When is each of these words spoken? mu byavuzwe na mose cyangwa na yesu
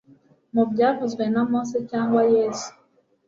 mu 0.53 0.63
byavuzwe 0.71 1.23
na 1.33 1.41
mose 1.51 1.77
cyangwa 1.89 2.21
na 2.25 2.27
yesu 2.35 2.69